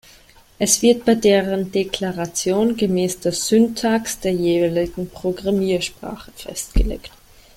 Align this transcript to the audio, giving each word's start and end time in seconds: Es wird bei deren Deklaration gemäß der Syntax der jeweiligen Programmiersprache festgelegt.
Es 0.57 0.81
wird 0.81 1.05
bei 1.05 1.13
deren 1.13 1.71
Deklaration 1.71 2.75
gemäß 2.75 3.19
der 3.19 3.33
Syntax 3.33 4.19
der 4.19 4.31
jeweiligen 4.33 5.07
Programmiersprache 5.07 6.31
festgelegt. 6.35 7.11